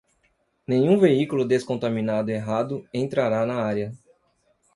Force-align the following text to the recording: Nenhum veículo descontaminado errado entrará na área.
Nenhum 0.67 0.97
veículo 0.99 1.45
descontaminado 1.45 2.31
errado 2.31 2.83
entrará 2.91 3.45
na 3.45 3.63
área. 3.63 3.93